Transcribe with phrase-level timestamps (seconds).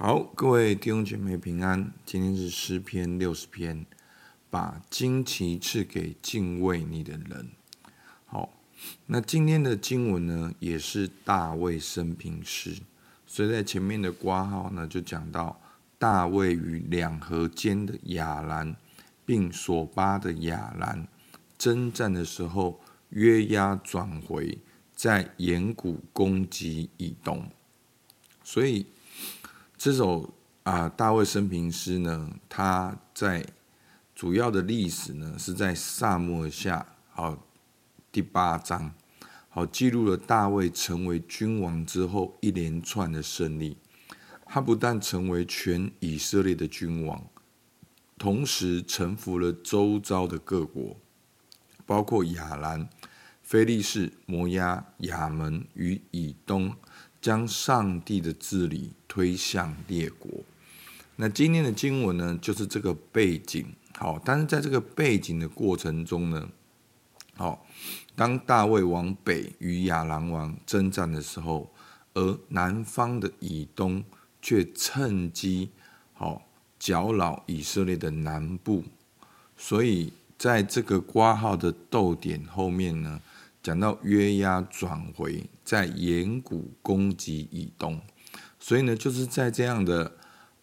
[0.00, 1.92] 好，各位弟兄姐妹平安。
[2.06, 3.84] 今天是诗篇六十篇，
[4.48, 7.48] 把旌旗赐给敬畏你的人。
[8.24, 8.48] 好，
[9.06, 12.76] 那今天的经文呢，也是大卫生平诗，
[13.26, 15.60] 所以在前面的挂号呢，就讲到
[15.98, 18.76] 大卫与两河间的亚兰，
[19.26, 21.08] 并索巴的亚兰
[21.58, 24.58] 征战的时候，约押转回，
[24.94, 27.50] 在盐谷攻击以东，
[28.44, 28.86] 所以。
[29.78, 30.34] 这首
[30.64, 33.46] 啊大卫生平诗呢，它在
[34.12, 37.46] 主要的历史呢是在撒母耳下好
[38.10, 38.92] 第八章，
[39.48, 43.76] 好记录了大卫成为君王之后一连串的胜利。
[44.46, 47.24] 他不但成为全以色列的君王，
[48.18, 50.96] 同时臣服了周遭的各国，
[51.86, 52.88] 包括亚兰、
[53.42, 56.74] 菲利士、摩押、亚门与以东。
[57.20, 60.30] 将上帝的治理推向列国。
[61.16, 63.66] 那今天的经文呢，就是这个背景。
[63.96, 66.48] 好，但是在这个背景的过程中呢，
[67.34, 67.66] 好，
[68.14, 71.68] 当大卫往北与亚兰王征战的时候，
[72.14, 74.04] 而南方的以东
[74.40, 75.70] 却趁机
[76.12, 76.46] 好
[76.78, 78.84] 搅扰以色列的南部。
[79.56, 83.20] 所以在这个括号的逗点后面呢，
[83.68, 88.00] 讲到约押转回，在盐谷攻击以东，
[88.58, 90.16] 所以呢，就是在这样的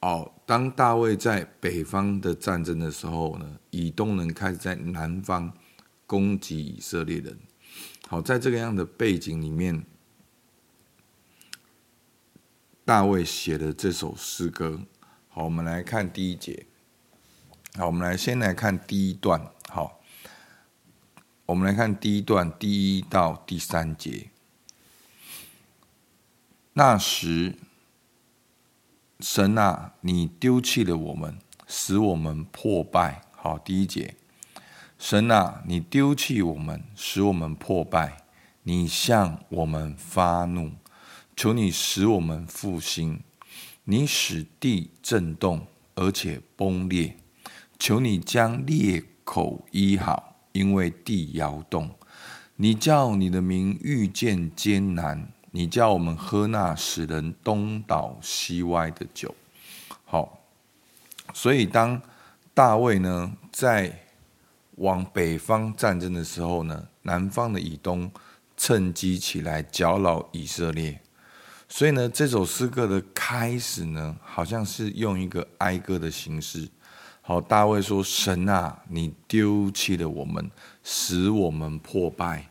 [0.00, 5.52] 哦，当大卫在北方的战争的时候呢，以东人开始在南方
[6.06, 7.38] 攻击以色列人。
[8.08, 9.84] 好，在这个样的背景里面，
[12.82, 14.80] 大卫写的这首诗歌。
[15.28, 16.64] 好，我们来看第一节。
[17.74, 19.38] 好，我们来先来看第一段。
[19.68, 19.95] 好。
[21.46, 24.30] 我们来看第一段第一到第三节。
[26.72, 27.54] 那时，
[29.20, 33.22] 神啊，你丢弃了我们，使我们破败。
[33.30, 34.16] 好，第一节，
[34.98, 38.24] 神啊，你丢弃我们，使我们破败。
[38.64, 40.72] 你向我们发怒，
[41.36, 43.20] 求你使我们复兴。
[43.84, 47.16] 你使地震动，而且崩裂，
[47.78, 50.25] 求你将裂口医好。
[50.56, 51.90] 因为地摇动，
[52.56, 59.34] 你叫你的名遇见艰难，你叫我们喝那使人东倒西歪的酒。
[60.06, 60.40] 好，
[61.34, 62.00] 所以当
[62.54, 64.06] 大卫呢在
[64.76, 68.10] 往北方战争的时候呢，南方的以东
[68.56, 70.98] 趁机起来搅扰以色列。
[71.68, 76.68] 所以呢，这首诗歌的开始呢，好像是用一个哀歌的形式。
[77.28, 80.48] 好，大卫说：“神啊，你丢弃了我们，
[80.84, 82.48] 使我们破败。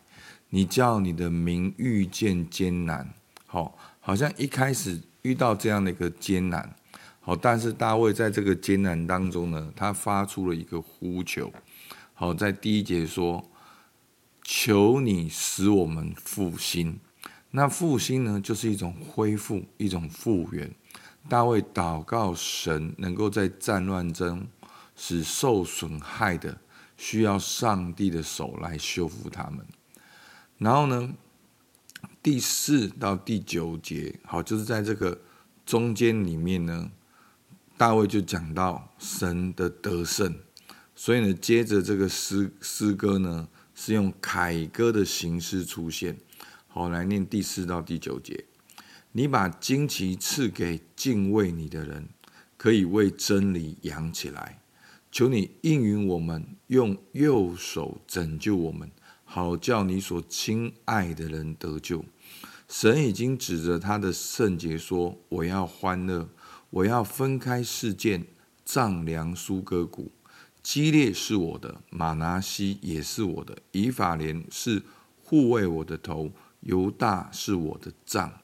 [0.50, 3.10] 你叫你的民遇见艰难。
[3.46, 6.76] 好，好像一开始遇到这样的一个艰难。
[7.22, 11.50] 好，但是大卫在这个艰难当中呢，他发出了一个呼求。
[12.14, 13.50] 好，在第一节说：
[14.44, 17.00] 求你使我们复兴。
[17.52, 20.70] 那复兴呢，就是一种恢复，一种复原。
[21.30, 24.46] 大卫祷告神，能够在战乱中。”
[24.96, 26.60] 使受损害的
[26.98, 29.66] 需要上帝的手来修复他们。
[30.58, 31.14] 然后呢，
[32.24, 35.22] 第四到第九节，好，就是在这个
[35.66, 36.92] 中间里面呢，
[37.78, 40.34] 大卫就讲到神的得胜。
[40.96, 46.18] 所以呢，接着这个诗诗歌呢，是用凯歌的形式出现。
[46.68, 48.46] 好，来念第四到第九节：
[49.12, 52.08] 你把旌旗赐给敬畏你的人，
[52.56, 54.62] 可以为真理扬起来。
[55.16, 58.92] 求你应允我们，用右手拯救我们，
[59.24, 62.04] 好叫你所亲爱的人得救。
[62.68, 66.28] 神已经指着他的圣洁说：“我要欢乐，
[66.70, 68.26] 我要分开事件，
[68.66, 70.12] 丈量疏割谷。
[70.62, 74.84] 基列是我的，玛拿西也是我的，以法莲是
[75.24, 78.42] 护卫我的头，犹大是我的杖，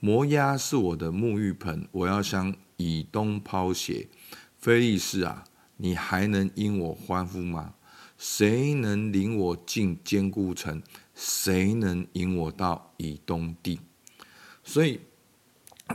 [0.00, 1.86] 摩押是我的沐浴盆。
[1.92, 4.08] 我要向以东抛血，
[4.58, 5.44] 非利士啊！”
[5.80, 7.74] 你还能因我欢呼吗？
[8.18, 10.82] 谁能领我进坚固城？
[11.14, 13.78] 谁能引我到以东地？
[14.64, 15.00] 所以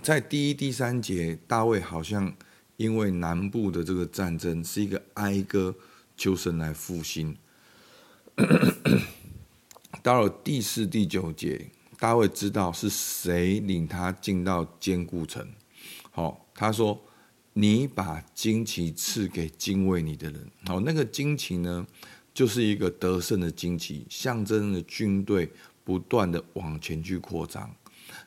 [0.02, 2.34] 在第一、第三节，大卫好像
[2.78, 5.76] 因为南部的这个战争是一个哀歌，
[6.16, 7.38] 求神来复兴。
[10.02, 11.70] 到了第四、第九节，
[12.00, 15.46] 大卫知道是谁领他进到坚固城。
[16.10, 17.00] 好，他说。
[17.54, 21.86] 你把旌旗赐给敬畏你的人，好，那个旌旗呢，
[22.34, 25.52] 就是一个得胜的旌旗，象征着军队
[25.84, 27.74] 不断的往前去扩张。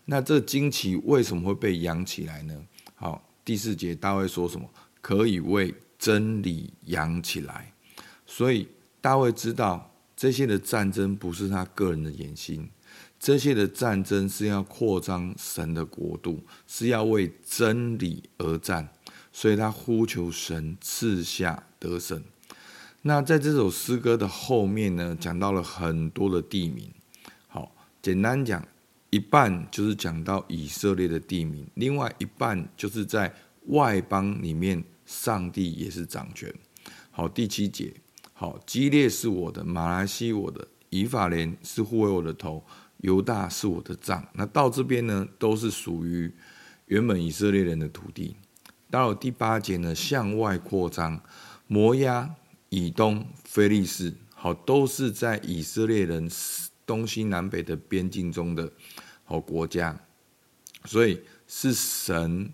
[0.05, 2.55] 那这旌旗为什么会被扬起来呢？
[2.95, 4.71] 好，第四节大卫说什么？
[5.01, 7.73] 可以为真理扬起来。
[8.27, 8.69] 所以
[9.01, 12.69] 大卫知道这些的战争不是他个人的野心，
[13.19, 18.89] 这些的战争是要扩张神的国度，是要为真理而战。
[19.37, 22.25] 所以他呼求神赐下得胜。
[23.03, 26.91] 那在这首诗歌的后面呢，讲到了很多的地名。
[27.47, 28.67] 好，简单讲，
[29.11, 33.31] 一半就是讲到以色列的地名，另外一半就是在
[33.67, 36.51] 外邦里面，上帝也是掌权。
[37.11, 37.93] 好，第七节，
[38.33, 42.65] 好，基列是我的，马来西我的，以法莲是护卫我的头，
[43.03, 44.27] 犹大是我的杖。
[44.33, 46.33] 那到这边呢，都是属于
[46.87, 48.35] 原本以色列人的土地。
[48.91, 51.21] 到了第八节呢，向外扩张，
[51.67, 52.35] 摩押、
[52.69, 56.31] 以东、非利士，好，都是在以色列人
[56.87, 58.73] 东西南北的边境中的
[59.25, 59.99] 好国家，
[60.85, 62.53] 所以是神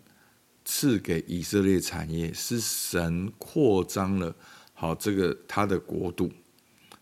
[0.65, 4.35] 赐给以色列产业，是神扩张了
[4.73, 6.33] 好这个他的国度。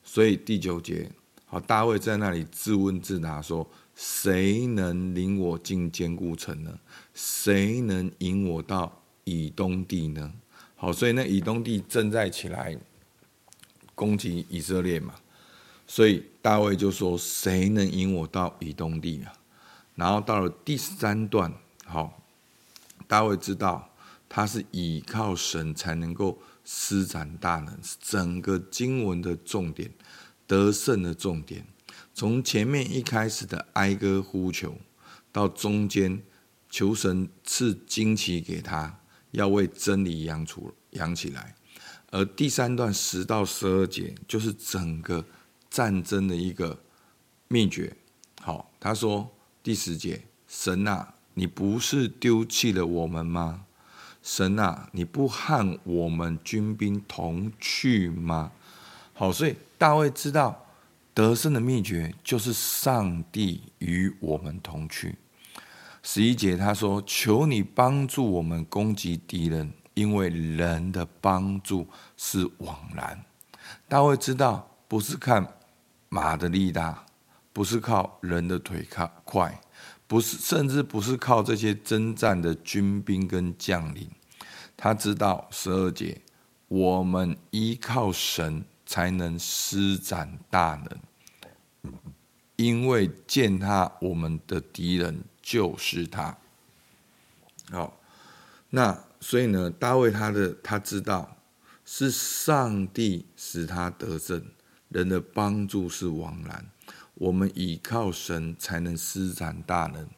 [0.03, 1.09] 所以第九节，
[1.47, 6.77] 好，大卫在那里自问自答说：谁能领我进坚固城呢？
[7.15, 9.00] 谁能引我到？
[9.31, 10.32] 以东地呢？
[10.77, 12.77] 好，所以那以东地正在起来
[13.94, 15.15] 攻击以色列嘛，
[15.87, 19.32] 所以大卫就说：“谁能引我到以东地啊？”
[19.94, 21.53] 然后到了第三段，
[21.85, 22.23] 好，
[23.06, 23.91] 大卫知道
[24.29, 29.91] 他是倚靠神才能够施展大能，是整个经文的重点，
[30.47, 31.67] 得胜的重点，
[32.15, 34.79] 从前面一开始的哀歌呼求，
[35.31, 36.23] 到中间
[36.71, 39.00] 求神赐旌旗给他。
[39.32, 41.55] 要为真理扬出扬起来，
[42.11, 45.25] 而第三段十到十二节就是整个
[45.71, 46.79] 战争的一个
[47.49, 47.97] 秘诀。
[48.41, 49.31] 好，他说
[49.62, 53.67] 第十节：神啊，你不是丢弃了我们吗？
[54.23, 58.53] 神啊，你不和我们军兵同去吗？
[59.15, 60.67] 好，所以大卫知道
[61.15, 65.15] 得胜的秘诀就是上帝与我们同去。
[66.02, 71.87] 十一节，他说：“求你帮助我们攻击敌人，因为人的帮助
[72.17, 73.23] 是枉然。”
[73.87, 75.47] 大卫知道，不是看
[76.08, 77.05] 马的力大，
[77.52, 79.61] 不是靠人的腿靠快，
[80.06, 84.08] 不是，甚至不是靠这些征战的军兵跟将领。
[84.76, 86.19] 他知道十二节，
[86.69, 90.82] 我们依靠神才能施展大
[91.82, 91.93] 能，
[92.56, 95.23] 因为践踏我们的敌人。
[95.50, 96.38] 就是他，
[97.73, 97.99] 好，
[98.69, 101.37] 那所以呢，大卫他的他知道
[101.85, 104.41] 是上帝使他得胜，
[104.91, 106.64] 人的帮助是枉然。
[107.14, 110.08] 我们倚靠神才能施展大能。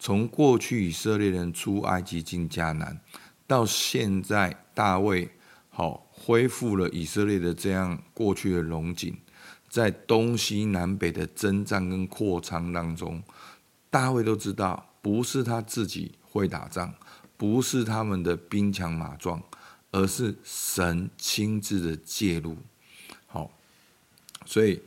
[0.00, 3.00] 从过去以色列人出埃及进迦南，
[3.46, 5.30] 到现在大卫
[5.70, 9.16] 好恢复了以色列的这样过去的荣景，
[9.68, 13.22] 在东西南北的征战跟扩张当中。
[13.92, 16.94] 大卫都知道，不是他自己会打仗，
[17.36, 19.42] 不是他们的兵强马壮，
[19.90, 22.56] 而是神亲自的介入。
[23.26, 23.50] 好，
[24.46, 24.80] 所以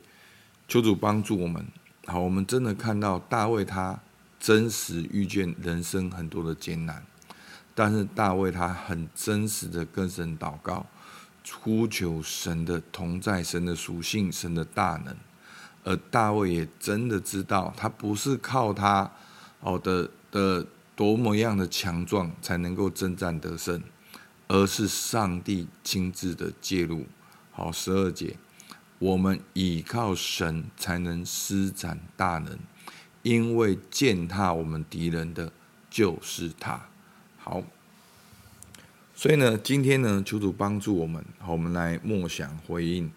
[0.66, 1.64] 求主帮助我们。
[2.06, 3.96] 好，我们真的看到大卫他
[4.40, 7.06] 真实遇见人生很多的艰难，
[7.76, 10.84] 但是大卫他很真实的跟神祷告，
[11.62, 15.16] 呼求神的同在，神的属性，神的大能。
[15.86, 19.08] 而大卫也真的知道，他不是靠他
[19.60, 20.66] 哦的的
[20.96, 23.80] 多么样的强壮才能够征战得胜，
[24.48, 27.06] 而是上帝亲自的介入。
[27.52, 28.36] 好，十二节，
[28.98, 32.58] 我们倚靠神才能施展大能，
[33.22, 35.52] 因为践踏我们敌人的
[35.88, 36.88] 就是他。
[37.38, 37.62] 好，
[39.14, 43.08] 所以呢，今天呢，求主帮助我们，好，我们来默想回应。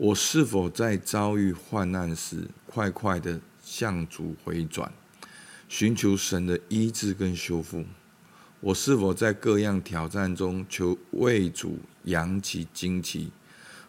[0.00, 4.92] 我是否在遭遇患难时，快快的向主回转，
[5.68, 7.84] 寻求神的医治跟修复？
[8.60, 13.32] 我是否在各样挑战中求为主扬起旌旗？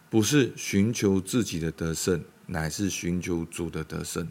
[0.08, 4.26] 不是寻求自己的得胜，乃是寻求主的得胜。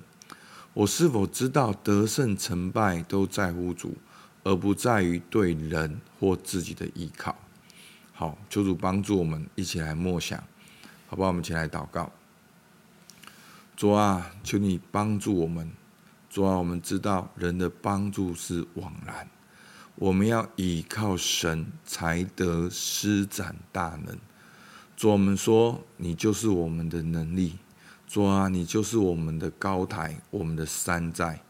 [0.73, 3.95] 我是否知道得胜成败都在乎主，
[4.43, 7.37] 而不在于对人或自己的依靠？
[8.11, 10.43] 好，求主帮助我们一起来默想。
[11.09, 11.29] 好不好？
[11.29, 12.11] 我们一起来祷告。
[13.75, 15.71] 主啊，求你帮助我们。
[16.29, 19.27] 主啊，我们知道人的帮助是枉然，
[19.95, 24.15] 我们要倚靠神才得施展大能。
[24.95, 27.57] 主，我们说你就是我们的能力。
[28.07, 31.41] 主啊，你就是我们的高台，我们的山寨。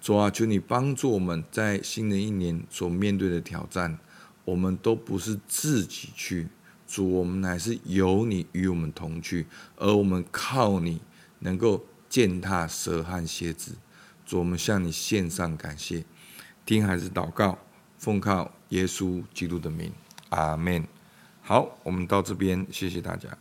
[0.00, 3.98] 主啊，求你帮助我们在新的一年所面对的挑战，
[4.44, 6.46] 我们都不是自己去，
[6.90, 11.00] 主，我们乃是有你与我们同去，而我们靠你
[11.38, 13.76] 能够践踏蛇和蝎子。
[14.26, 16.04] 主，我们向你献上感谢，
[16.66, 17.56] 听孩子祷告，
[17.96, 19.92] 奉靠耶稣基督的名，
[20.30, 20.84] 阿门。
[21.42, 23.38] 好，我们到这边，谢谢大家。